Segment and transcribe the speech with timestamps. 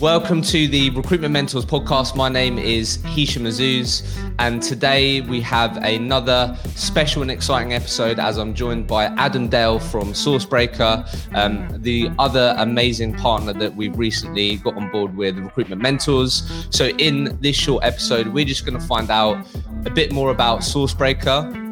[0.00, 2.16] Welcome to the Recruitment Mentors podcast.
[2.16, 4.04] My name is Hishem Azzouz,
[4.40, 9.78] and today we have another special and exciting episode as I'm joined by Adam Dale
[9.78, 11.06] from Sourcebreaker,
[11.36, 16.66] um, the other amazing partner that we've recently got on board with Recruitment Mentors.
[16.70, 19.46] So, in this short episode, we're just going to find out
[19.84, 21.65] a bit more about Sourcebreaker,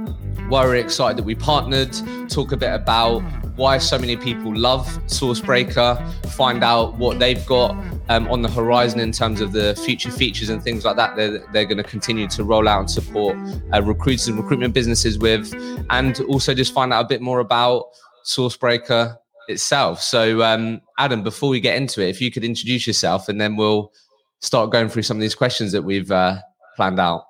[0.49, 1.95] why we're excited that we partnered,
[2.29, 3.21] talk a bit about
[3.57, 7.71] why so many people love Sourcebreaker, find out what they've got
[8.09, 11.17] um, on the horizon in terms of the future features and things like that.
[11.17, 13.37] They're, they're going to continue to roll out and support
[13.73, 15.55] uh, recruiters and recruitment businesses with,
[15.91, 17.85] and also just find out a bit more about
[18.27, 19.17] Sourcebreaker
[19.49, 20.01] itself.
[20.01, 23.57] So, um, Adam, before we get into it, if you could introduce yourself and then
[23.57, 23.93] we'll
[24.41, 26.39] start going through some of these questions that we've uh,
[26.77, 27.25] planned out.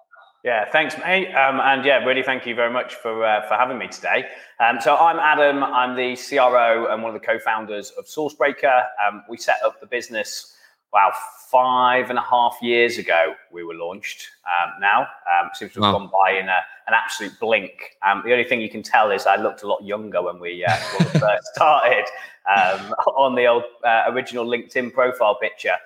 [0.45, 1.33] Yeah, thanks, mate.
[1.35, 4.27] Um, and yeah, really thank you very much for uh, for having me today.
[4.61, 5.65] Um, so I'm Adam.
[5.65, 8.85] I'm the CRO and one of the co-founders of Sourcebreaker.
[9.09, 10.55] Um, we set up the business,
[10.93, 11.13] wow,
[11.51, 13.33] five and a half years ago.
[13.51, 14.29] We were launched.
[14.45, 15.99] Um, now um, seems to have wow.
[15.99, 17.97] gone by in a, an absolute blink.
[18.07, 20.63] Um, the only thing you can tell is I looked a lot younger when we,
[20.63, 22.05] uh, first started
[23.17, 25.77] on the old uh, original LinkedIn profile picture.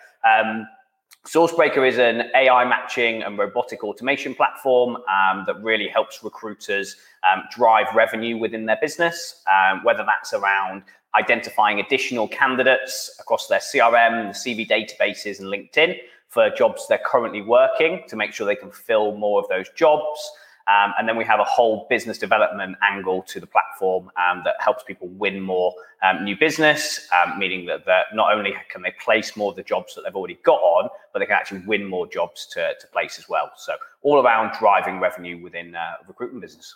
[1.27, 6.97] Sourcebreaker is an AI matching and robotic automation platform um, that really helps recruiters
[7.30, 13.58] um, drive revenue within their business, um, whether that's around identifying additional candidates across their
[13.58, 15.97] CRM, the CV databases, and LinkedIn
[16.28, 20.20] for jobs they're currently working to make sure they can fill more of those jobs.
[20.69, 24.56] Um, and then we have a whole business development angle to the platform um, that
[24.61, 28.92] helps people win more um, new business, um, meaning that, that not only can they
[29.02, 31.84] place more of the jobs that they've already got on, but they can actually win
[31.86, 33.50] more jobs to, to place as well.
[33.56, 36.75] So all around driving revenue within uh, recruitment business.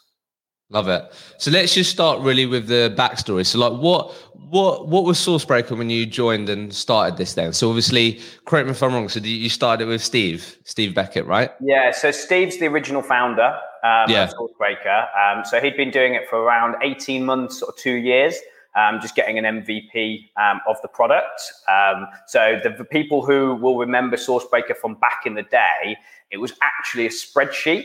[0.70, 1.12] Love it.
[1.36, 3.44] So let's just start really with the backstory.
[3.44, 4.10] So, like, what
[4.48, 7.34] what what was Sourcebreaker when you joined and started this?
[7.34, 9.10] Then, so obviously, correct me if I'm wrong.
[9.10, 11.50] So you started with Steve, Steve Beckett, right?
[11.61, 11.90] Yeah.
[11.90, 14.28] So Steve's the original founder um, yeah.
[14.28, 15.06] Sourcebreaker.
[15.16, 18.36] Um, so he'd been doing it for around 18 months or two years.
[18.74, 21.42] Um, just getting an MVP um, of the product.
[21.68, 25.94] Um, so the, the, people who will remember Sourcebreaker from back in the day,
[26.30, 27.84] it was actually a spreadsheet.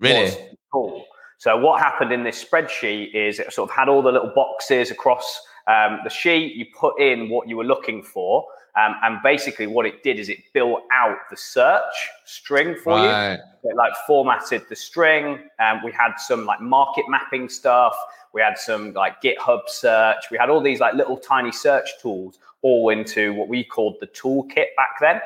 [0.00, 0.32] Really?
[0.72, 1.04] Cool.
[1.38, 4.90] So what happened in this spreadsheet is it sort of had all the little boxes
[4.90, 6.56] across um, the sheet.
[6.56, 8.44] You put in what you were looking for.
[8.76, 13.34] Um, and basically, what it did is it built out the search string for right.
[13.34, 13.70] you.
[13.70, 15.48] It like formatted the string.
[15.60, 17.96] Um, we had some like market mapping stuff.
[18.32, 20.24] We had some like GitHub search.
[20.30, 24.06] We had all these like little tiny search tools all into what we called the
[24.08, 25.20] toolkit back then.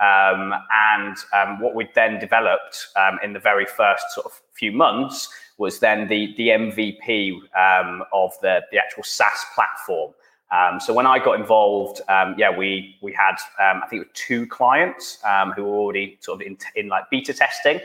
[0.00, 0.54] Um,
[0.92, 5.28] and um, what we then developed um, in the very first sort of few months
[5.56, 10.12] was then the the MVP um, of the the actual SaaS platform.
[10.52, 14.08] Um, so when I got involved, um, yeah, we we had um, I think it
[14.08, 17.80] was two clients um, who were already sort of in, in like beta testing, um,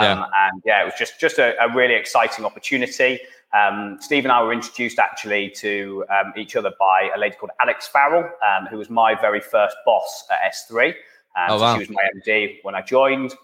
[0.00, 0.24] yeah.
[0.44, 3.20] and yeah, it was just just a, a really exciting opportunity.
[4.00, 6.04] Steve and I were introduced actually to
[6.36, 8.28] each other by a lady called Alex Farrell,
[8.70, 10.94] who was my very first boss at S3.
[11.48, 11.74] oh, wow.
[11.74, 13.34] so she was my MD when I joined.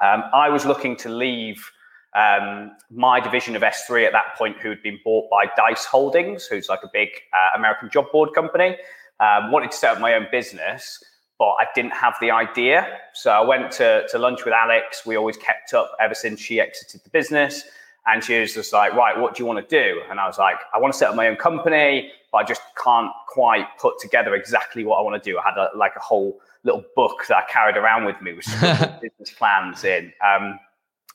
[0.00, 1.70] I was looking to leave
[2.14, 6.46] um, my division of S3 at that point, who had been bought by Dice Holdings,
[6.46, 8.76] who's like a big uh, American job board company,
[9.20, 11.02] um, wanted to set up my own business,
[11.38, 12.98] but I didn't have the idea.
[13.12, 15.06] So I went to, to lunch with Alex.
[15.06, 17.64] We always kept up ever since she exited the business.
[18.06, 20.00] And she was just like, right, what do you want to do?
[20.10, 22.62] And I was like, I want to set up my own company, but I just
[22.82, 25.38] can't quite put together exactly what I want to do.
[25.38, 28.46] I had a, like a whole little book that I carried around with me with
[29.02, 30.12] business plans in.
[30.26, 30.58] Um,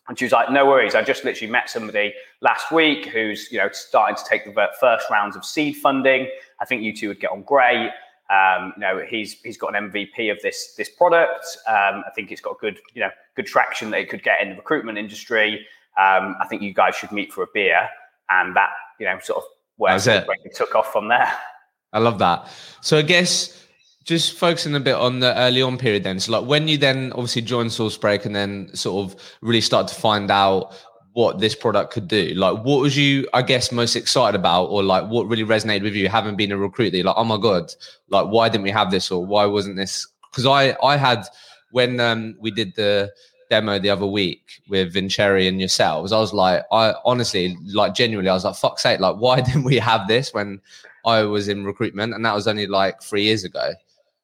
[0.08, 0.94] and she was like, no worries.
[0.94, 5.10] I just literally met somebody last week who's, you know, starting to take the first
[5.10, 6.28] rounds of seed funding.
[6.62, 7.92] I think you two would get on great.
[8.30, 11.46] Um, you know, he's he's got an MVP of this this product.
[11.68, 14.50] Um, I think it's got good, you know, good traction that it could get in
[14.50, 15.66] the recruitment industry.
[15.98, 17.88] Um, I think you guys should meet for a beer,
[18.30, 19.44] and that, you know, sort of
[19.78, 21.32] where it took off from there.
[21.94, 22.48] I love that.
[22.82, 23.65] So I guess
[24.06, 26.20] just focusing a bit on the early on period then.
[26.20, 29.96] So like when you then obviously joined Sourcebreaker and then sort of really start to
[29.96, 30.74] find out
[31.14, 32.34] what this product could do.
[32.36, 35.96] Like what was you, I guess, most excited about or like what really resonated with
[35.96, 37.04] you having been a recruiter?
[37.04, 37.74] Like, oh my God,
[38.10, 40.08] like why didn't we have this or why wasn't this?
[40.30, 41.24] Because I I had
[41.72, 43.12] when um we did the
[43.50, 48.30] demo the other week with Vincere and yourselves, I was like, I honestly, like genuinely,
[48.30, 50.62] I was like, fuck's sake, like why didn't we have this when
[51.06, 52.14] I was in recruitment?
[52.14, 53.74] And that was only like three years ago.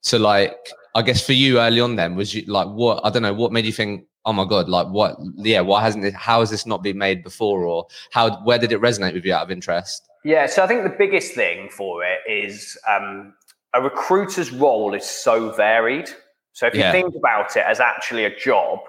[0.01, 0.55] So like,
[0.95, 3.51] I guess for you early on, then was you like what I don't know what
[3.51, 5.17] made you think, oh my god, like what?
[5.37, 6.13] Yeah, why hasn't it?
[6.13, 8.43] How has this not been made before, or how?
[8.43, 10.07] Where did it resonate with you out of interest?
[10.23, 13.33] Yeah, so I think the biggest thing for it is um,
[13.73, 16.09] a recruiter's role is so varied.
[16.53, 16.91] So if you yeah.
[16.91, 18.79] think about it as actually a job,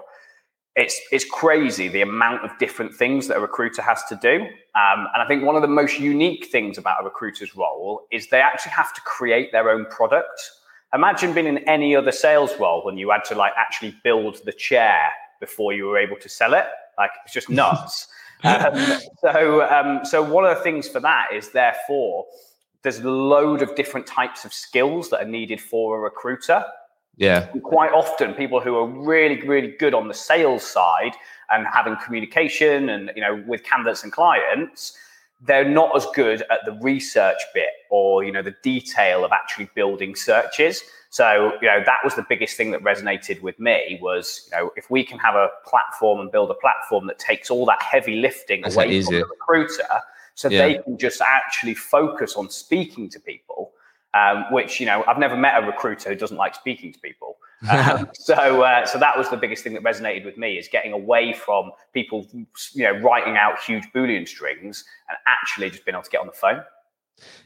[0.75, 4.41] it's it's crazy the amount of different things that a recruiter has to do.
[4.75, 8.29] Um, and I think one of the most unique things about a recruiter's role is
[8.29, 10.51] they actually have to create their own product.
[10.93, 14.53] Imagine being in any other sales role when you had to like actually build the
[14.53, 16.65] chair before you were able to sell it.
[16.97, 18.07] Like it's just nuts.
[18.43, 22.25] um, so um, so one of the things for that is therefore
[22.83, 26.63] there's a load of different types of skills that are needed for a recruiter.
[27.15, 27.47] Yeah.
[27.53, 31.13] And quite often, people who are really, really good on the sales side
[31.51, 34.97] and having communication and you know with candidates and clients,
[35.45, 39.69] they're not as good at the research bit or you know the detail of actually
[39.75, 40.81] building searches.
[41.09, 44.71] So you know that was the biggest thing that resonated with me was you know
[44.75, 48.15] if we can have a platform and build a platform that takes all that heavy
[48.15, 50.01] lifting That's away from the recruiter,
[50.35, 50.67] so yeah.
[50.67, 53.73] they can just actually focus on speaking to people
[54.13, 57.37] um, which you know I've never met a recruiter who doesn't like speaking to people.
[57.71, 60.91] Um, so uh, so that was the biggest thing that resonated with me is getting
[60.91, 62.27] away from people
[62.73, 66.27] you know writing out huge boolean strings and actually just being able to get on
[66.27, 66.61] the phone.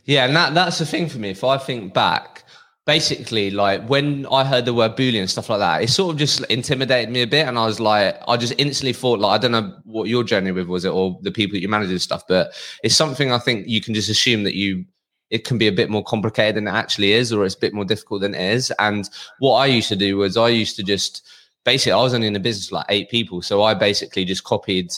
[0.05, 1.29] Yeah, and that that's the thing for me.
[1.29, 2.43] If I think back,
[2.87, 6.17] basically like when I heard the word boolean and stuff like that, it sort of
[6.17, 9.41] just intimidated me a bit, and I was like, I just instantly thought like I
[9.41, 12.01] don't know what your journey with was it or the people that you manage and
[12.01, 12.53] stuff, but
[12.83, 14.85] it's something I think you can just assume that you
[15.29, 17.73] it can be a bit more complicated than it actually is, or it's a bit
[17.73, 18.71] more difficult than it is.
[18.79, 19.09] And
[19.39, 21.27] what I used to do was I used to just
[21.65, 24.93] basically I was only in a business like eight people, so I basically just copied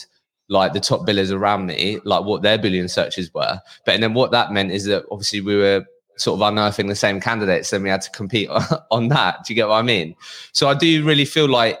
[0.48, 3.60] like the top billers around me, like what their boolean searches were.
[3.84, 5.84] But and then what that meant is that obviously we were
[6.16, 8.48] sort of unearthing the same candidates, and we had to compete
[8.90, 9.44] on that.
[9.44, 10.14] Do you get what I mean?
[10.52, 11.78] So I do really feel like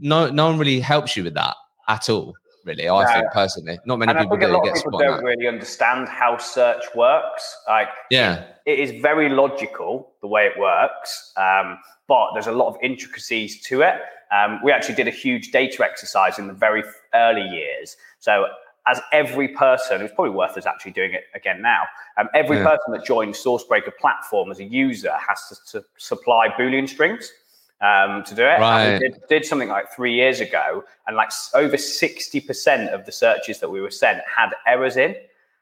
[0.00, 1.56] no no one really helps you with that
[1.88, 2.88] at all really.
[2.88, 4.36] I think personally, not many and people.
[4.36, 5.24] I think a lot of people don't that.
[5.24, 7.56] really understand how search works.
[7.68, 11.78] Like, yeah, it, it is very logical the way it works, um,
[12.08, 14.00] but there's a lot of intricacies to it.
[14.32, 16.82] Um, we actually did a huge data exercise in the very
[17.14, 17.96] early years.
[18.18, 18.46] So,
[18.86, 21.82] as every person, it's probably worth us actually doing it again now.
[22.18, 22.64] Um, every yeah.
[22.64, 27.32] person that joins Sourcebreaker platform as a user has to, to supply Boolean strings
[27.80, 28.60] um, to do it.
[28.60, 28.98] Right.
[28.98, 33.60] Did, did, something like three years ago, and like over sixty percent of the searches
[33.60, 35.14] that we were sent had errors in.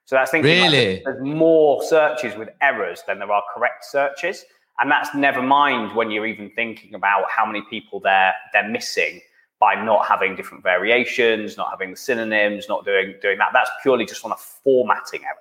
[0.05, 4.45] So that's thinking really like there's more searches with errors than there are correct searches,
[4.81, 9.21] and that's never mind when you're even thinking about how many people they're they're missing
[9.61, 13.51] by not having different variations, not having the synonyms, not doing doing that.
[13.53, 15.37] That's purely just on a formatting error.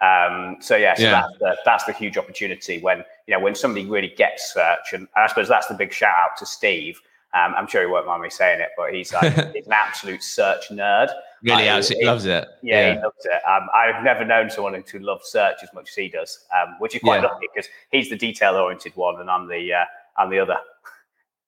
[0.00, 1.10] Um, so yeah, so yeah.
[1.12, 5.08] that's the that's the huge opportunity when you know when somebody really gets search, and
[5.16, 7.00] I suppose that's the big shout out to Steve.
[7.32, 10.22] Um, I'm sure he won't mind me saying it, but he's like he's an absolute
[10.22, 11.08] search nerd.
[11.42, 12.48] Really, he, loves it.
[12.62, 13.40] Yeah, yeah, he loves it.
[13.48, 16.94] Um, I've never known someone to love search as much as he does, um, which
[16.94, 17.28] is quite yeah.
[17.28, 19.84] lucky because he's the detail oriented one, and I'm the uh,
[20.16, 20.56] I'm the other.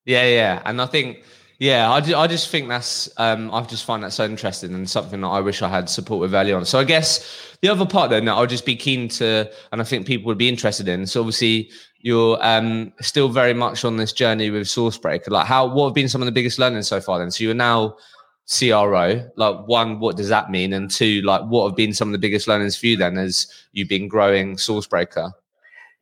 [0.04, 1.24] Yeah, yeah, and I think
[1.58, 5.22] yeah, I, I just think that's um, I just find that so interesting and something
[5.22, 6.64] that I wish I had support with early on.
[6.66, 9.84] So I guess the other part then that I'll just be keen to, and I
[9.84, 11.06] think people would be interested in.
[11.06, 11.70] So obviously
[12.00, 15.30] you're um, still very much on this journey with Sourcebreaker.
[15.30, 17.18] Like how what have been some of the biggest learnings so far?
[17.18, 17.96] Then so you're now
[18.48, 19.28] CRO.
[19.36, 20.74] Like one, what does that mean?
[20.74, 23.46] And two, like what have been some of the biggest learnings for you then as
[23.72, 25.32] you've been growing Sourcebreaker?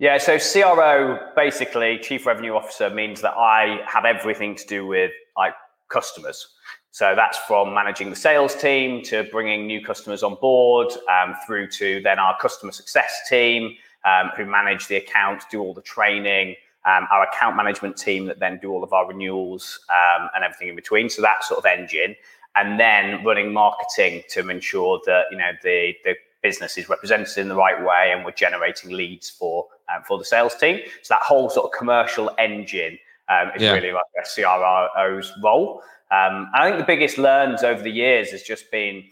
[0.00, 5.12] Yeah, so CRO, basically, Chief Revenue Officer, means that I have everything to do with
[5.36, 5.54] like
[5.88, 6.48] customers.
[6.90, 11.68] So that's from managing the sales team to bringing new customers on board, um, through
[11.70, 16.54] to then our customer success team, um, who manage the accounts, do all the training,
[16.84, 20.68] um, our account management team that then do all of our renewals um, and everything
[20.68, 21.08] in between.
[21.08, 22.14] So that sort of engine,
[22.56, 27.48] and then running marketing to ensure that you know the the business is represented in
[27.48, 30.80] the right way and we're generating leads for um, for the sales team.
[31.02, 33.72] So that whole sort of commercial engine um, is yeah.
[33.72, 35.82] really like a CRO's role.
[36.10, 39.04] Um, I think the biggest learns over the years has just been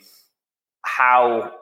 [0.83, 1.52] how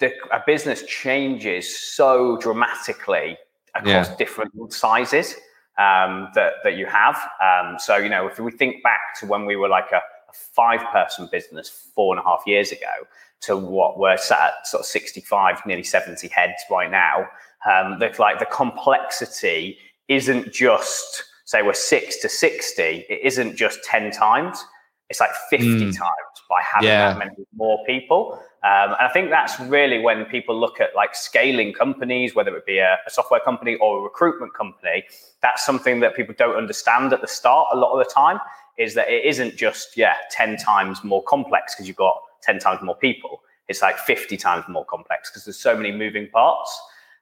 [0.00, 3.36] the, a business changes so dramatically
[3.74, 4.16] across yeah.
[4.16, 5.34] different sizes
[5.78, 7.16] um, that that you have.
[7.42, 10.32] Um, so you know, if we think back to when we were like a, a
[10.32, 13.06] five-person business four and a half years ago,
[13.40, 17.26] to what we're sat at sort of 65, nearly 70 heads right now.
[17.70, 23.82] Um, the, like the complexity isn't just say we're six to 60, it isn't just
[23.82, 24.62] 10 times,
[25.08, 25.80] it's like 50 mm.
[25.96, 27.08] times by having yeah.
[27.08, 28.34] that many more people.
[28.64, 32.66] Um, and I think that's really when people look at like scaling companies, whether it
[32.66, 35.04] be a, a, software company or a recruitment company,
[35.40, 38.38] that's something that people don't understand at the start a lot of the time
[38.76, 42.82] is that it isn't just, yeah, 10 times more complex because you've got 10 times
[42.82, 43.40] more people.
[43.68, 46.78] it's like 50 times more complex because there's so many moving parts.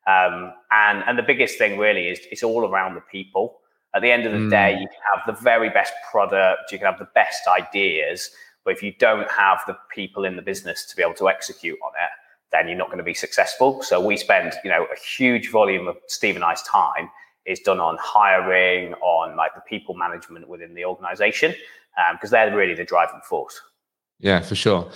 [0.08, 3.60] Um, and and the biggest thing really is it's all around the people.
[3.96, 4.50] At the end of the mm.
[4.50, 8.30] day, you can have the very best product, you can have the best ideas,
[8.62, 11.78] but if you don't have the people in the business to be able to execute
[11.82, 12.10] on it,
[12.52, 13.82] then you're not going to be successful.
[13.82, 17.08] So we spend, you know, a huge volume of Steve and I's time
[17.46, 21.54] is done on hiring, on like the people management within the organization,
[22.12, 23.58] because um, they're really the driving force.
[24.18, 24.90] Yeah, for sure.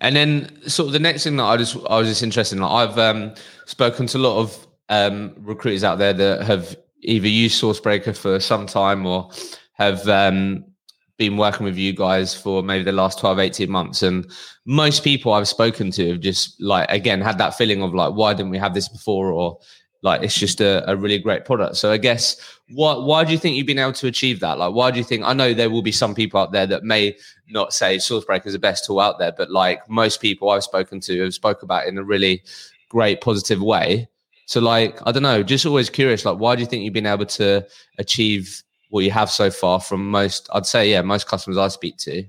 [0.00, 2.62] And then sort of the next thing that I just I was just interested in,
[2.62, 3.34] like I've um,
[3.66, 8.40] spoken to a lot of um, recruiters out there that have either used Sourcebreaker for
[8.40, 9.30] some time or
[9.74, 10.64] have um,
[11.18, 14.02] been working with you guys for maybe the last 12 18 months.
[14.02, 14.30] And
[14.64, 18.34] most people i've spoken to have just like again had that feeling of like why
[18.34, 19.30] didn't we have this before?
[19.32, 19.58] Or
[20.02, 21.76] like it's just a, a really great product.
[21.76, 22.36] So i guess
[22.70, 24.58] what why do you think you've been able to achieve that?
[24.58, 26.84] Like why do you think i know there will be some people out there that
[26.84, 27.16] may
[27.48, 31.00] not say sourcebreaker is the best tool out there but like most people i've spoken
[31.00, 32.42] to have spoke about in a really
[32.88, 34.08] great positive way
[34.46, 37.06] so like i don't know just always curious like why do you think you've been
[37.06, 37.64] able to
[37.98, 41.96] achieve what you have so far from most i'd say yeah most customers i speak
[41.98, 42.24] to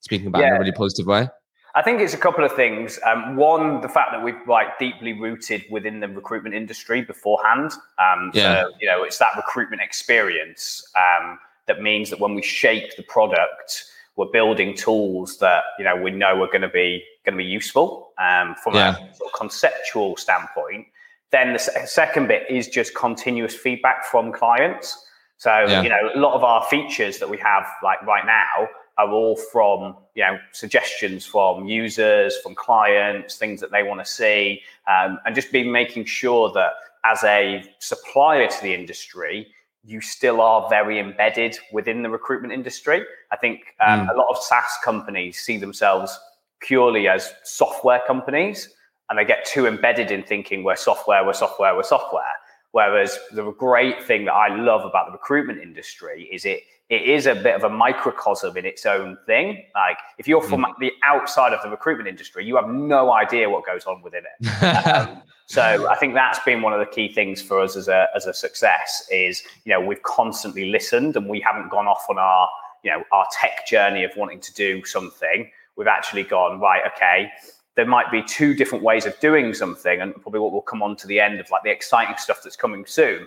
[0.00, 0.48] speaking about yeah.
[0.48, 1.28] in a really positive way
[1.74, 2.98] I think it's a couple of things.
[3.06, 7.72] Um, one, the fact that we've like deeply rooted within the recruitment industry beforehand.
[7.98, 8.64] Um, yeah.
[8.64, 13.02] So, you know, it's that recruitment experience um, that means that when we shape the
[13.04, 13.84] product,
[14.16, 17.48] we're building tools that you know we know are going to be going to be
[17.48, 18.96] useful um, from yeah.
[18.96, 20.86] a sort of conceptual standpoint.
[21.32, 25.06] Then the second bit is just continuous feedback from clients.
[25.38, 25.82] So, yeah.
[25.82, 29.36] you know, a lot of our features that we have like right now are all
[29.36, 35.18] from, you know, suggestions from users, from clients, things that they want to see, um,
[35.24, 36.72] and just be making sure that
[37.04, 39.48] as a supplier to the industry,
[39.84, 43.02] you still are very embedded within the recruitment industry.
[43.32, 44.14] I think um, mm.
[44.14, 46.16] a lot of SaaS companies see themselves
[46.60, 48.68] purely as software companies
[49.12, 52.32] and they get too embedded in thinking we're software, we're software, we're software.
[52.70, 57.26] Whereas the great thing that I love about the recruitment industry is it it is
[57.26, 59.64] a bit of a microcosm in its own thing.
[59.74, 60.72] Like if you're from mm.
[60.80, 64.64] the outside of the recruitment industry, you have no idea what goes on within it.
[64.86, 68.06] um, so I think that's been one of the key things for us as a
[68.16, 72.18] as a success is you know we've constantly listened and we haven't gone off on
[72.18, 72.48] our
[72.82, 75.50] you know our tech journey of wanting to do something.
[75.76, 76.82] We've actually gone right.
[76.94, 77.30] Okay,
[77.76, 80.96] there might be two different ways of doing something, and probably what will come on
[80.96, 83.26] to the end of like the exciting stuff that's coming soon.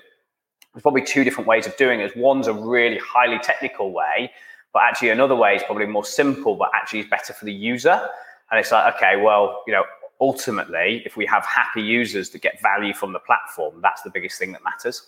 [0.73, 2.15] There's probably two different ways of doing it.
[2.17, 4.31] One's a really highly technical way,
[4.73, 8.09] but actually another way is probably more simple, but actually is better for the user.
[8.51, 9.83] And it's like, okay, well, you know,
[10.21, 14.37] ultimately, if we have happy users that get value from the platform, that's the biggest
[14.37, 15.07] thing that matters.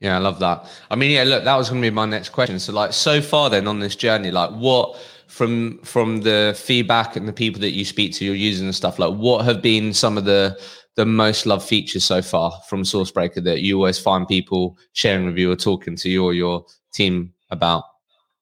[0.00, 0.66] Yeah, I love that.
[0.90, 2.58] I mean, yeah, look, that was going to be my next question.
[2.58, 7.26] So, like, so far then on this journey, like, what from from the feedback and
[7.26, 10.16] the people that you speak to, your users and stuff, like, what have been some
[10.16, 10.58] of the
[10.96, 15.36] the most loved features so far from Sourcebreaker that you always find people sharing with
[15.36, 16.64] you or talking to you or your
[16.94, 17.84] team about?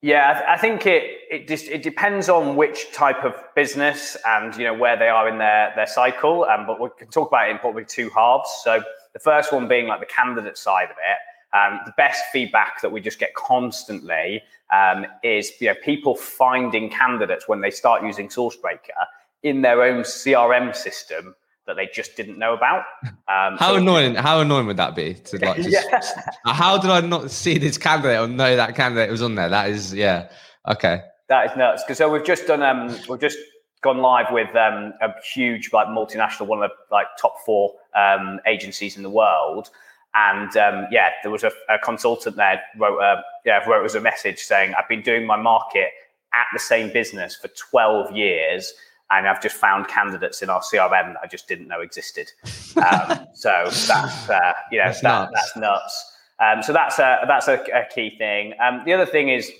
[0.02, 4.16] Yeah, I, th- I think it it just it depends on which type of business
[4.26, 6.44] and you know where they are in their their cycle.
[6.44, 8.50] Um, but we can talk about it in probably two halves.
[8.62, 11.18] So the first one being like the candidate side of it
[11.54, 14.42] um, the best feedback that we just get constantly
[14.74, 19.04] um, is you know people finding candidates when they start using Sourcebreaker
[19.42, 21.34] in their own CRM system
[21.66, 22.84] that they just didn't know about.
[23.26, 24.14] Um, how so annoying!
[24.16, 25.14] How annoying would that be?
[25.14, 26.00] To like, just, yeah.
[26.52, 29.48] how did I not see this candidate or know that candidate was on there?
[29.48, 30.28] That is, yeah,
[30.68, 31.00] okay.
[31.30, 31.82] That is nuts.
[31.82, 33.38] Because so we've just done, um, we've just
[33.80, 38.40] gone live with um, a huge like multinational, one of the like top four um,
[38.46, 39.70] agencies in the world,
[40.14, 44.00] and um, yeah, there was a, a, consultant there wrote a, yeah, wrote us a
[44.00, 45.90] message saying, I've been doing my market
[46.32, 48.72] at the same business for 12 years
[49.10, 52.30] and I've just found candidates in our CRM that I just didn't know existed.
[52.76, 55.32] Um, so that's, uh, you know, that's that, nuts.
[55.34, 56.12] That's nuts.
[56.40, 58.54] Um, so that's a, that's a, a key thing.
[58.62, 59.50] Um, the other thing is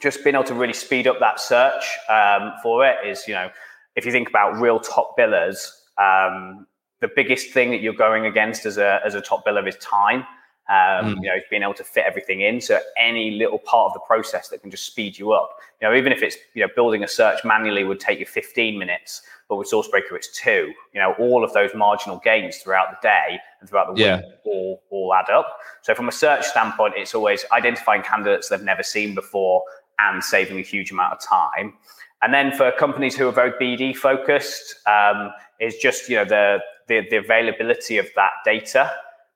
[0.00, 3.50] just being able to really speed up that search um, for it is, you know,
[3.94, 6.66] if you think about real top billers, um,
[7.00, 10.24] the biggest thing that you're going against as a as a top biller is time.
[10.68, 11.16] Um, mm.
[11.22, 12.60] You know, being able to fit everything in.
[12.60, 15.50] So any little part of the process that can just speed you up.
[15.80, 18.76] You know, even if it's you know building a search manually would take you 15
[18.76, 20.72] minutes, but with Sourcebreaker it's two.
[20.92, 24.16] You know, all of those marginal gains throughout the day and throughout the yeah.
[24.16, 25.58] week all all add up.
[25.82, 29.62] So from a search standpoint, it's always identifying candidates they've never seen before
[29.98, 31.74] and saving a huge amount of time.
[32.22, 35.30] And then for companies who are very BD focused, um,
[35.60, 36.58] is just you know the
[36.88, 38.90] the, the availability of that data.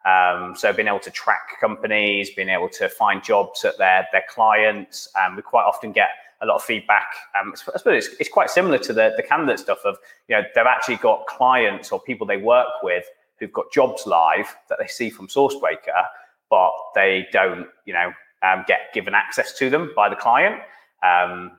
[0.07, 4.25] Um, so being able to track companies, being able to find jobs at their their
[4.29, 6.09] clients, um, we quite often get
[6.43, 7.07] a lot of feedback.
[7.39, 10.43] Um, I suppose it's, it's quite similar to the the candidate stuff of you know
[10.55, 13.05] they've actually got clients or people they work with
[13.39, 16.05] who've got jobs live that they see from Sourcebreaker,
[16.49, 20.63] but they don't you know um, get given access to them by the client.
[21.03, 21.53] Um,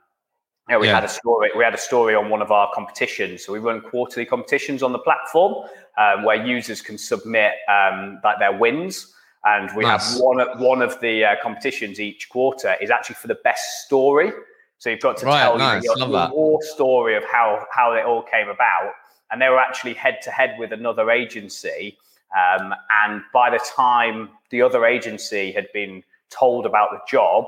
[0.71, 0.95] you know, we yeah.
[0.95, 1.49] had a story.
[1.57, 3.45] We had a story on one of our competitions.
[3.45, 8.39] So we run quarterly competitions on the platform um, where users can submit um, like
[8.39, 9.13] their wins,
[9.43, 10.13] and we nice.
[10.13, 14.31] have one one of the uh, competitions each quarter is actually for the best story.
[14.77, 15.83] So you've got to right, tell nice.
[15.83, 18.93] your, your story of how how it all came about,
[19.29, 21.97] and they were actually head to head with another agency.
[22.33, 22.73] Um,
[23.03, 27.47] and by the time the other agency had been told about the job,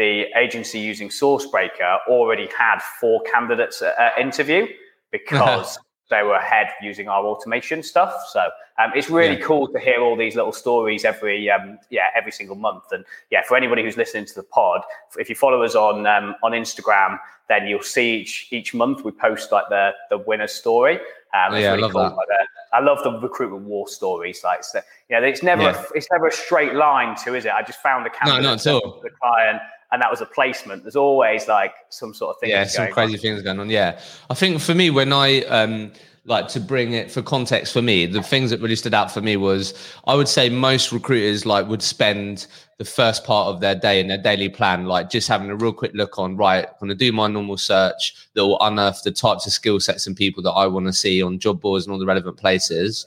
[0.00, 4.66] the agency using Sourcebreaker already had four candidates at, interview
[5.10, 5.78] because
[6.10, 8.14] they were ahead using our automation stuff.
[8.32, 8.40] So
[8.82, 9.44] um, it's really yeah.
[9.44, 12.84] cool to hear all these little stories every um, yeah every single month.
[12.92, 14.80] And yeah, for anybody who's listening to the pod,
[15.18, 17.18] if you follow us on um, on Instagram,
[17.50, 20.94] then you'll see each each month we post like the the winner story.
[21.34, 22.00] Um, yeah, really I love cool.
[22.00, 22.16] that.
[22.16, 22.28] Like,
[22.72, 24.42] I love the recruitment war stories.
[24.42, 25.80] Like, so, you know, it's never yeah.
[25.80, 27.52] a, it's never a straight line to, is it?
[27.52, 29.00] I just found a candidate, no, not at all.
[29.02, 29.60] the client,
[29.92, 30.82] and that was a placement.
[30.82, 32.50] There's always like some sort of thing.
[32.50, 33.20] Yeah, some crazy on.
[33.20, 33.70] things going on.
[33.70, 35.92] Yeah, I think for me, when I um,
[36.24, 39.20] like to bring it for context for me, the things that really stood out for
[39.20, 39.74] me was
[40.06, 42.46] I would say most recruiters like would spend
[42.80, 45.72] the first part of their day in their daily plan, like just having a real
[45.72, 49.10] quick look on, right, I'm going to do my normal search that will unearth the
[49.10, 51.92] types of skill sets and people that I want to see on job boards and
[51.92, 53.04] all the relevant places.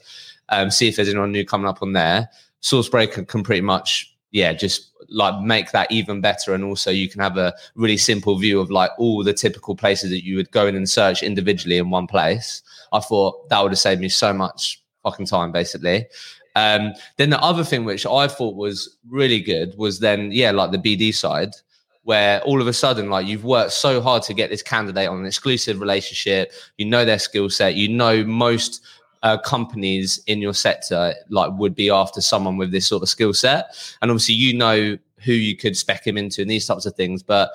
[0.50, 2.28] Um, see if there's anyone new coming up on there.
[2.62, 6.54] Sourcebreaker can pretty much, yeah, just like make that even better.
[6.54, 10.10] And also you can have a really simple view of like all the typical places
[10.10, 12.62] that you would go in and search individually in one place.
[12.92, 16.06] I thought that would have saved me so much fucking time basically.
[16.56, 20.70] Um, then the other thing which I thought was really good was then, yeah, like
[20.70, 21.50] the BD side,
[22.04, 25.18] where all of a sudden, like you've worked so hard to get this candidate on
[25.18, 28.84] an exclusive relationship, you know their skill set, you know most
[29.24, 33.34] uh, companies in your sector like would be after someone with this sort of skill
[33.34, 36.94] set, and obviously you know who you could spec him into and these types of
[36.94, 37.50] things, but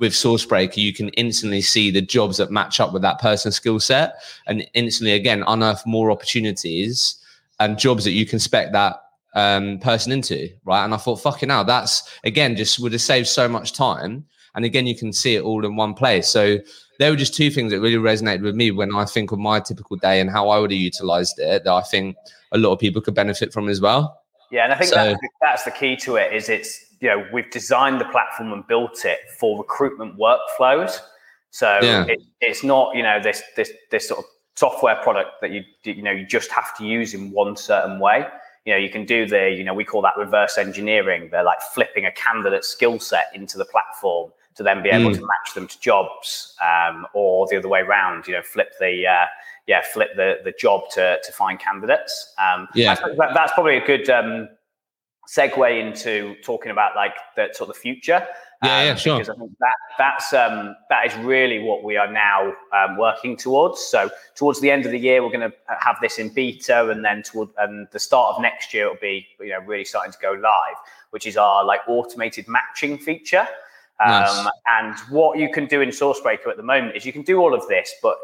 [0.00, 3.78] with Sourcebreaker, you can instantly see the jobs that match up with that person's skill
[3.78, 4.14] set
[4.48, 7.22] and instantly again unearth more opportunities
[7.60, 8.96] and jobs that you can spec that
[9.34, 10.84] um, person into, right?
[10.84, 14.26] And I thought, fucking hell, that's again just would have saved so much time.
[14.54, 16.28] And again, you can see it all in one place.
[16.28, 16.58] So
[16.98, 19.60] there were just two things that really resonated with me when I think of my
[19.60, 22.16] typical day and how I would have utilized it that I think
[22.52, 24.20] a lot of people could benefit from as well.
[24.50, 27.26] Yeah, and I think so, that's, that's the key to it is it's you know
[27.32, 31.00] we've designed the platform and built it for recruitment workflows.
[31.50, 32.04] So yeah.
[32.06, 36.02] it, it's not you know this this this sort of software product that you you
[36.02, 38.26] know you just have to use in one certain way
[38.64, 41.60] you know you can do the you know we call that reverse engineering they're like
[41.74, 45.14] flipping a candidate skill set into the platform to then be able mm.
[45.14, 49.06] to match them to jobs um, or the other way around you know flip the
[49.06, 49.26] uh,
[49.66, 53.86] yeah flip the the job to to find candidates um, yeah that's, that's probably a
[53.86, 54.48] good um,
[55.28, 58.26] segue into talking about like the sort of the future
[58.62, 59.18] yeah, um, yeah, sure.
[59.18, 63.36] Because I think that that's um, that is really what we are now um, working
[63.36, 63.80] towards.
[63.80, 67.04] So towards the end of the year, we're going to have this in beta, and
[67.04, 70.18] then toward and the start of next year, it'll be you know really starting to
[70.20, 70.76] go live,
[71.10, 73.48] which is our like automated matching feature.
[74.00, 74.38] Nice.
[74.38, 77.38] Um, and what you can do in Sourcebreaker at the moment is you can do
[77.38, 78.16] all of this, but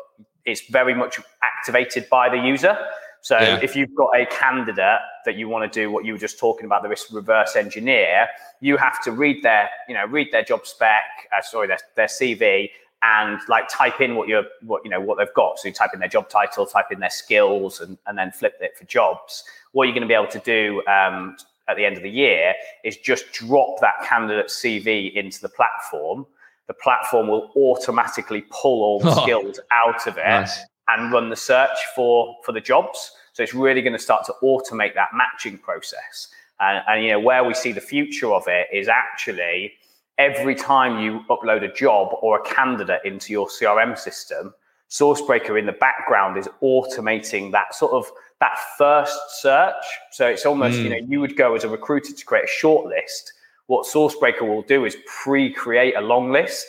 [0.45, 2.77] it's very much activated by the user.
[3.21, 3.61] So yeah.
[3.63, 6.67] if you've got a candidate that you want to do what you were just talking
[6.67, 8.29] about, the risk reverse engineer,
[8.61, 11.03] you have to read their, you know, read their job spec,
[11.37, 12.71] uh, sorry, their, their CV,
[13.03, 15.59] and like type in what you're, what you know, what they've got.
[15.59, 18.55] So you type in their job title, type in their skills, and, and then flip
[18.61, 19.45] it for jobs.
[19.73, 21.37] What you're going to be able to do um,
[21.69, 22.55] at the end of the year
[22.85, 26.27] is just drop that candidate CV into the platform.
[26.67, 30.27] The platform will automatically pull all the oh, skills out of it.
[30.27, 33.13] Nice and run the search for for the jobs.
[33.33, 36.29] So it's really going to start to automate that matching process.
[36.61, 39.75] And, and you know where we see the future of it is actually
[40.17, 44.53] every time you upload a job or a candidate into your CRM system,
[44.91, 49.85] Sourcebreaker in the background is automating that sort of that first search.
[50.13, 50.85] So it's almost, mm.
[50.85, 53.33] you know, you would go as a recruiter to create a short list.
[53.67, 56.67] What Sourcebreaker will do is pre-create a long list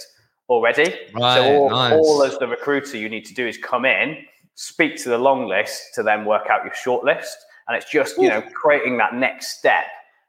[0.49, 0.95] already.
[1.13, 1.93] Right, so all, nice.
[1.93, 4.17] all as the recruiter you need to do is come in,
[4.55, 7.37] speak to the long list to then work out your short list.
[7.67, 9.85] And it's just, you know, creating that next step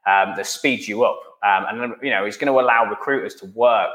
[0.07, 1.19] um, that speeds you up.
[1.43, 3.89] Um, and, then, you know, it's going to allow recruiters to work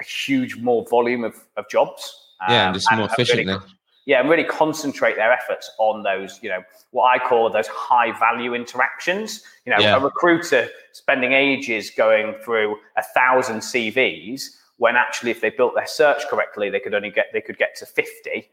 [0.00, 2.14] a huge more volume of, of jobs.
[2.46, 3.54] Um, yeah, and just more efficiently.
[3.54, 3.64] Really,
[4.06, 8.16] yeah, and really concentrate their efforts on those, you know, what I call those high
[8.18, 9.42] value interactions.
[9.64, 9.96] You know, yeah.
[9.96, 15.86] a recruiter spending ages going through a thousand CVs when actually if they built their
[15.86, 18.50] search correctly, they could only get they could get to 50.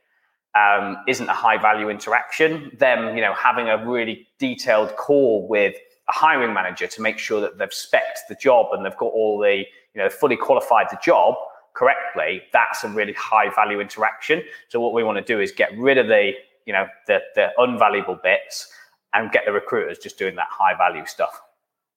[0.53, 2.75] Um, isn't a high value interaction.
[2.77, 5.75] Them, you know, having a really detailed call with
[6.09, 9.39] a hiring manager to make sure that they've spec the job and they've got all
[9.39, 9.59] the,
[9.93, 11.35] you know, fully qualified the job
[11.81, 12.43] correctly.
[12.53, 14.43] That's a really high value interaction.
[14.69, 16.33] So what we want to do is get rid of the,
[16.67, 18.71] you know, the the unvaluable bits
[19.13, 21.41] and get the recruiters just doing that high value stuff.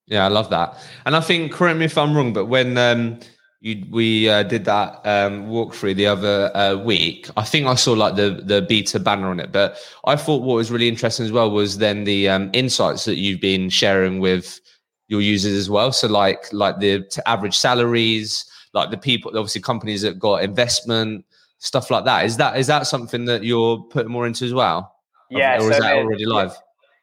[0.06, 0.76] Yeah, I love that.
[1.04, 3.20] And I think, correct me if I'm wrong, but when um,
[3.60, 7.92] you, we uh, did that um, walkthrough the other uh, week, I think I saw
[7.92, 9.52] like the the beta banner on it.
[9.52, 13.16] But I thought what was really interesting as well was then the um, insights that
[13.16, 14.60] you've been sharing with
[15.08, 15.92] your users as well.
[15.92, 21.24] So like like the average salaries, like the people, obviously companies that got investment,
[21.58, 22.26] stuff like that.
[22.26, 24.94] Is that is that something that you're putting more into as well?
[25.30, 26.54] Yeah, or is so that already live?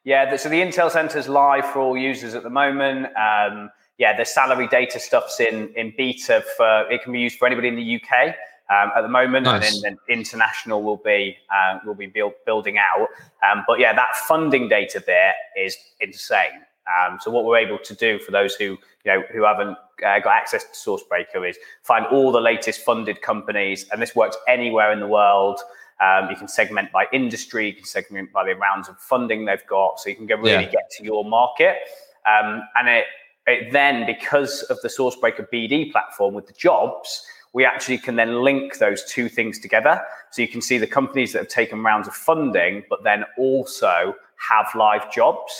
[0.04, 3.06] Yeah, so the Intel Center's live for all users at the moment.
[3.16, 7.46] Um, yeah, the salary data stuff's in in beta for it can be used for
[7.46, 8.34] anybody in the UK
[8.70, 9.74] um, at the moment, nice.
[9.74, 13.08] and then, then, international will be uh, will be build, building out.
[13.42, 16.62] Um, but yeah, that funding data there is insane.
[16.98, 20.18] Um, so what we're able to do for those who you know who haven't uh,
[20.20, 24.92] got access to Sourcebreaker is find all the latest funded companies, and this works anywhere
[24.92, 25.60] in the world.
[26.00, 29.66] Um, you can segment by industry, you can segment by the rounds of funding they've
[29.68, 30.70] got, so you can really yeah.
[30.70, 31.76] get to your market.
[32.26, 33.04] Um, and it,
[33.46, 38.42] it then, because of the Sourcebreaker BD platform with the jobs, we actually can then
[38.42, 40.00] link those two things together.
[40.30, 44.16] So you can see the companies that have taken rounds of funding, but then also
[44.48, 45.52] have live jobs.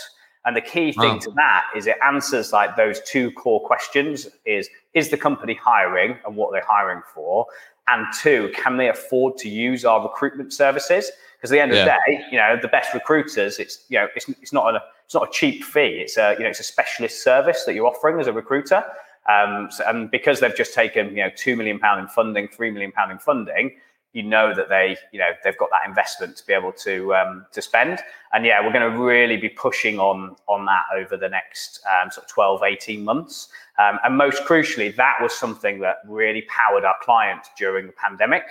[0.44, 4.68] And the key thing to that is it answers like those two core questions is
[4.92, 7.46] is the company hiring and what they're hiring for?
[7.88, 11.10] and two, can they afford to use our recruitment services?
[11.36, 11.84] Because at the end of yeah.
[11.84, 15.14] the day, you know, the best recruiters, it's you know, it's, it's not a it's
[15.14, 16.00] not a cheap fee.
[16.00, 18.84] It's a you know, it's a specialist service that you're offering as a recruiter.
[19.28, 22.70] Um, so, and because they've just taken you know two million pound in funding, three
[22.70, 23.72] million pound in funding,
[24.12, 27.46] you know that they you know they've got that investment to be able to um,
[27.52, 28.00] to spend
[28.32, 32.10] and yeah we're going to really be pushing on on that over the next um,
[32.10, 33.48] sort of 12 18 months
[33.78, 38.44] um, and most crucially that was something that really powered our clients during the pandemic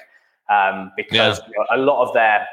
[0.49, 1.47] um, because yeah.
[1.47, 2.47] you know, a lot of their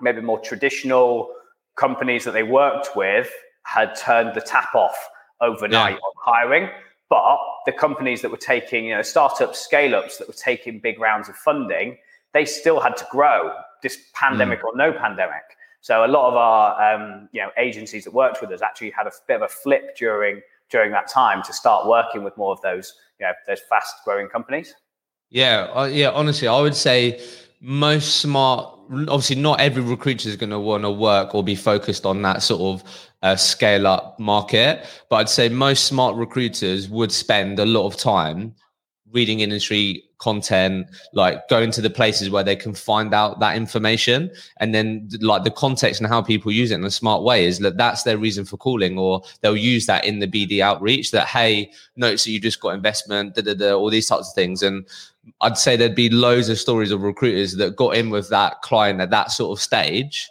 [0.00, 1.32] maybe more traditional
[1.76, 3.30] companies that they worked with
[3.62, 4.96] had turned the tap off
[5.40, 5.96] overnight yeah.
[5.96, 6.68] on hiring
[7.08, 10.98] but the companies that were taking you know startups scale ups that were taking big
[10.98, 11.96] rounds of funding
[12.32, 14.64] they still had to grow this pandemic mm.
[14.64, 15.42] or no pandemic.
[15.80, 19.06] So a lot of our um, you know agencies that worked with us actually had
[19.06, 20.40] a bit of a flip during
[20.70, 24.28] during that time to start working with more of those you know those fast growing
[24.28, 24.74] companies.
[25.30, 26.10] Yeah, uh, yeah.
[26.10, 27.20] Honestly, I would say
[27.60, 28.78] most smart.
[28.90, 32.42] Obviously, not every recruiter is going to want to work or be focused on that
[32.42, 34.86] sort of uh, scale up market.
[35.08, 38.54] But I'd say most smart recruiters would spend a lot of time
[39.12, 44.30] reading industry content like going to the places where they can find out that information
[44.58, 47.58] and then like the context and how people use it in a smart way is
[47.58, 51.26] that that's their reason for calling or they'll use that in the bd outreach that
[51.26, 54.62] hey notes that you just got investment da, da, da, all these types of things.
[54.62, 54.86] And
[55.40, 59.00] i'd say there'd be loads of stories of recruiters that got in with that client
[59.00, 60.30] at that sort of stage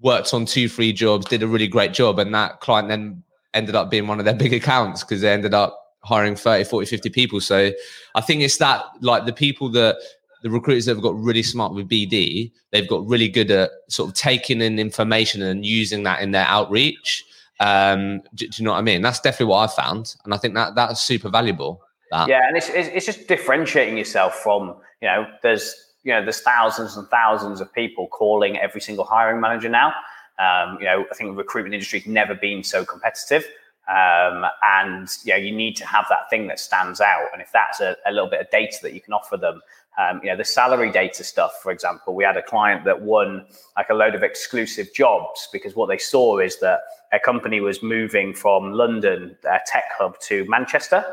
[0.00, 3.22] worked on two three jobs did a really great job and that client then
[3.54, 6.86] ended up being one of their big accounts because they ended up hiring 30, 40,
[6.86, 7.40] 50 people.
[7.40, 7.70] So
[8.14, 9.96] I think it's that like the people that
[10.42, 14.08] the recruiters that have got really smart with BD, they've got really good at sort
[14.08, 17.24] of taking in information and using that in their outreach.
[17.60, 19.02] Um, do, do you know what I mean?
[19.02, 20.16] That's definitely what I found.
[20.24, 21.80] And I think that that's super valuable.
[22.10, 22.28] That.
[22.28, 22.46] Yeah.
[22.46, 27.06] And it's, it's just differentiating yourself from, you know, there's, you know, there's thousands and
[27.08, 29.94] thousands of people calling every single hiring manager now.
[30.40, 33.46] Um, you know, I think the recruitment industry has never been so competitive.
[33.88, 37.28] Um, and you know, you need to have that thing that stands out.
[37.32, 39.60] And if that's a, a little bit of data that you can offer them,
[39.98, 43.44] um, you know, the salary data stuff, for example, we had a client that won
[43.76, 46.80] like a load of exclusive jobs because what they saw is that
[47.12, 51.04] a company was moving from London, their tech hub, to Manchester.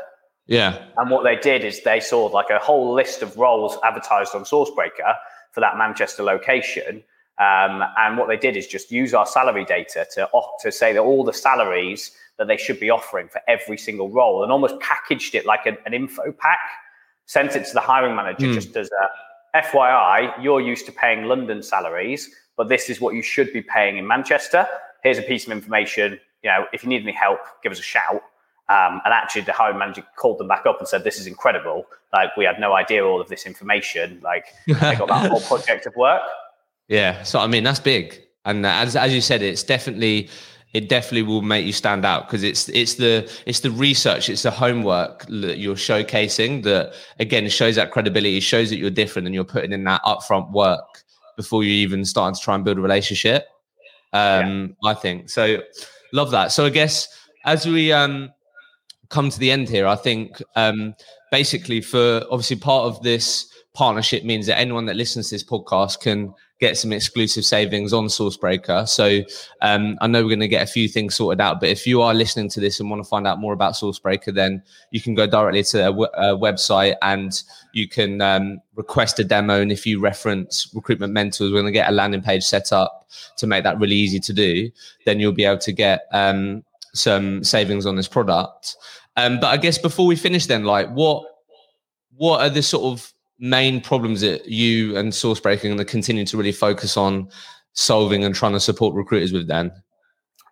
[0.46, 0.82] Yeah.
[0.96, 4.44] And what they did is they saw like a whole list of roles advertised on
[4.44, 5.14] Sourcebreaker
[5.52, 7.02] for that Manchester location.
[7.38, 10.28] Um, and what they did is just use our salary data to,
[10.60, 14.42] to say that all the salaries that they should be offering for every single role
[14.42, 16.58] and almost packaged it like an, an info pack,
[17.26, 18.54] sent it to the hiring manager mm.
[18.54, 23.20] just as a FYI, you're used to paying London salaries, but this is what you
[23.20, 24.66] should be paying in Manchester.
[25.02, 26.18] Here's a piece of information.
[26.42, 28.22] You know, if you need any help, give us a shout.
[28.70, 31.86] Um, and actually, the hiring manager called them back up and said, "This is incredible.
[32.14, 34.20] Like, we had no idea all of this information.
[34.22, 36.22] Like, they got that whole project of work."
[36.88, 37.22] Yeah.
[37.24, 38.18] So I mean, that's big.
[38.44, 40.30] And as as you said, it's definitely
[40.72, 44.42] it definitely will make you stand out because it's it's the it's the research, it's
[44.42, 49.34] the homework that you're showcasing that again shows that credibility, shows that you're different and
[49.34, 51.02] you're putting in that upfront work
[51.36, 53.48] before you even starting to try and build a relationship.
[54.12, 54.90] Um, yeah.
[54.90, 55.62] I think so.
[56.12, 56.52] Love that.
[56.52, 57.08] So I guess
[57.44, 58.30] as we um
[59.08, 60.94] come to the end here, I think um
[61.32, 66.00] basically for obviously part of this partnership means that anyone that listens to this podcast
[66.00, 68.86] can get some exclusive savings on Sourcebreaker.
[68.86, 69.22] So
[69.62, 72.02] um, I know we're going to get a few things sorted out, but if you
[72.02, 75.14] are listening to this and want to find out more about Sourcebreaker, then you can
[75.14, 77.42] go directly to a, w- a website and
[77.72, 79.60] you can um, request a demo.
[79.60, 83.08] And if you reference Recruitment Mentors, we're going to get a landing page set up
[83.38, 84.70] to make that really easy to do.
[85.06, 88.76] Then you'll be able to get um, some savings on this product.
[89.16, 91.24] Um, but I guess before we finish, then, like, what
[92.16, 96.24] what are the sort of main problems that you and Sourcebreaker are going to continue
[96.26, 97.28] to really focus on
[97.72, 99.72] solving and trying to support recruiters with then?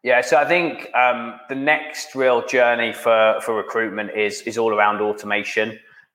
[0.03, 4.73] Yeah, so I think um, the next real journey for for recruitment is is all
[4.73, 5.71] around automation.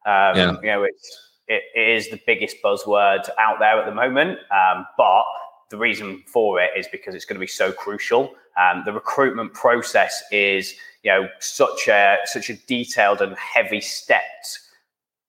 [0.06, 0.52] Um, yeah.
[0.62, 4.86] You know, it's it, it is the biggest buzzword out there at the moment, um,
[4.98, 5.26] but
[5.70, 8.34] the reason for it is because it's going to be so crucial.
[8.58, 14.60] Um, the recruitment process is you know such a such a detailed and heavy stepped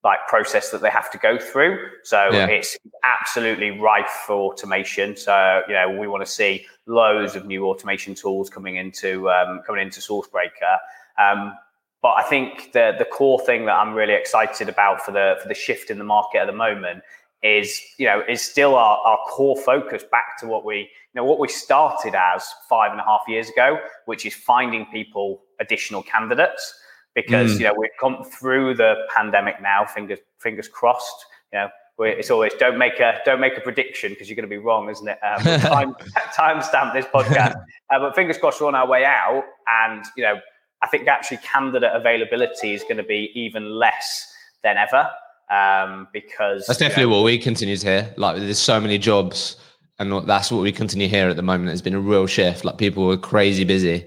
[0.04, 1.78] like process that they have to go through.
[2.02, 2.46] So yeah.
[2.46, 5.16] it's absolutely rife for automation.
[5.16, 9.62] So you know we want to see loads of new automation tools coming into um,
[9.66, 10.78] coming into Sourcebreaker.
[11.18, 11.54] Um,
[12.02, 15.48] but I think the the core thing that I'm really excited about for the for
[15.48, 17.02] the shift in the market at the moment
[17.42, 21.24] is you know is still our, our core focus back to what we you know
[21.24, 26.02] what we started as five and a half years ago, which is finding people additional
[26.02, 26.74] candidates
[27.14, 27.58] because mm.
[27.60, 29.84] you know we've come through the pandemic now.
[29.84, 31.26] Fingers fingers crossed.
[31.52, 31.68] You know,
[32.00, 34.90] it's always don't make a don't make a prediction because you're going to be wrong,
[34.90, 35.18] isn't it?
[35.22, 35.94] Um, time
[36.34, 37.54] time stamp this podcast,
[37.90, 39.44] uh, but fingers crossed we're on our way out.
[39.84, 40.40] And you know,
[40.82, 45.08] I think actually candidate availability is going to be even less than ever
[45.50, 48.14] um, because that's definitely you know, what we continue to hear.
[48.16, 49.56] Like there's so many jobs.
[50.00, 51.66] And that's what we continue here at the moment.
[51.66, 52.64] There's been a real shift.
[52.64, 54.04] Like people were crazy busy.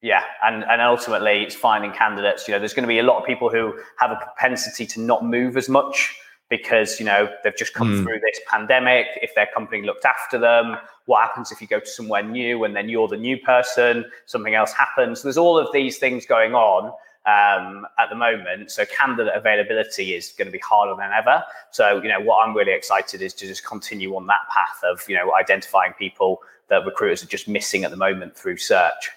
[0.00, 2.46] Yeah, and and ultimately it's finding candidates.
[2.46, 5.00] You know, there's going to be a lot of people who have a propensity to
[5.00, 6.16] not move as much
[6.48, 8.02] because you know they've just come mm.
[8.04, 9.06] through this pandemic.
[9.22, 12.76] If their company looked after them, what happens if you go to somewhere new and
[12.76, 14.04] then you're the new person?
[14.26, 15.22] Something else happens.
[15.22, 16.92] There's all of these things going on
[17.26, 18.70] um, at the moment.
[18.70, 21.42] So candidate availability is going to be harder than ever.
[21.72, 25.02] So you know what I'm really excited is to just continue on that path of
[25.08, 29.10] you know identifying people that recruiters are just missing at the moment through search.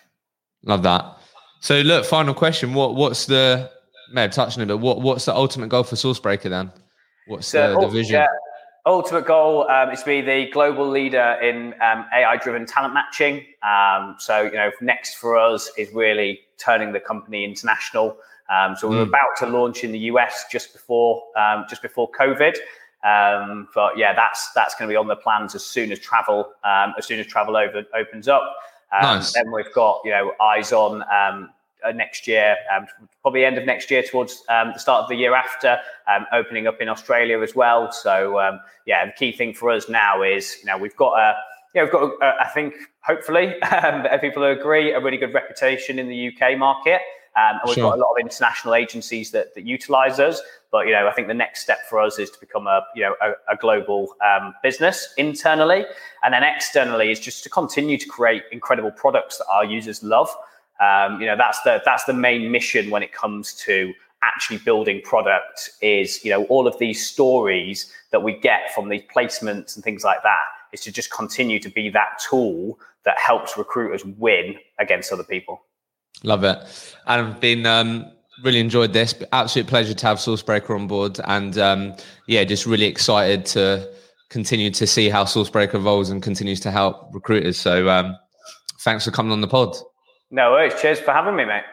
[0.64, 1.18] Love that.
[1.60, 2.74] So look, final question.
[2.74, 3.70] What what's the
[4.12, 6.72] may have touched on it, but what what's the ultimate goal for Sourcebreaker then?
[7.28, 8.16] What's the, the vision?
[8.16, 8.28] Yeah,
[8.86, 13.46] ultimate goal um, is to be the global leader in um, AI-driven talent matching.
[13.64, 18.18] Um, so you know, next for us is really turning the company international.
[18.50, 19.10] Um, so we we're mm.
[19.10, 22.58] about to launch in the US just before um, just before COVID.
[23.04, 26.54] Um, but yeah, that's that's going to be on the plans as soon as travel
[26.64, 28.56] as soon as travel over, opens up.
[28.92, 29.34] Um, nice.
[29.34, 31.50] Then we've got you know eyes on um,
[31.84, 32.86] uh, next year, um,
[33.22, 35.80] probably end of next year towards um, the start of the year after,
[36.14, 37.92] um, opening up in Australia as well.
[37.92, 41.36] So um, yeah, the key thing for us now is you know we've got a
[41.74, 43.56] yeah we've got a, I think hopefully
[44.22, 47.02] people agree a really good reputation in the UK market.
[47.36, 47.92] Um, and we've sure.
[47.92, 50.42] got a lot of international agencies that, that utilize us.
[50.72, 53.04] But you know, I think the next step for us is to become a you
[53.04, 55.86] know a, a global um, business internally,
[56.24, 60.30] and then externally is just to continue to create incredible products that our users love.
[60.80, 65.02] Um, you know, that's the that's the main mission when it comes to actually building
[65.04, 65.72] product.
[65.82, 70.06] Is you know all of these stories that we get from these placements and things
[70.06, 75.12] like that is to just continue to be that tool that helps recruiters win against
[75.12, 75.62] other people.
[76.24, 76.60] Love it.
[77.08, 78.12] And I've been um,
[78.44, 79.14] really enjoyed this.
[79.32, 81.20] Absolute pleasure to have Sourcebreaker on board.
[81.26, 81.96] And um,
[82.28, 83.90] yeah, just really excited to
[84.30, 87.60] continue to see how Sourcebreaker evolves and continues to help recruiters.
[87.60, 88.18] So um,
[88.82, 89.76] thanks for coming on the pod.
[90.30, 90.74] No worries.
[90.82, 91.64] Cheers for having me, mate.